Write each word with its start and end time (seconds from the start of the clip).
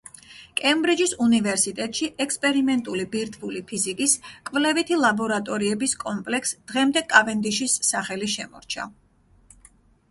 კემბრიჯის 0.59 1.11
უნივერსიტეტში 1.25 2.09
ექსპერიმენტული 2.25 3.05
ბირთვული 3.17 3.61
ფიზიკის 3.73 4.17
კვლევითი 4.51 4.99
ლაბორატორიების 5.05 5.95
კომპლექსს 6.07 6.59
დღემდე 6.75 7.07
კავენდიშის 7.15 7.79
სახელი 7.93 8.33
შემორჩა. 8.39 8.91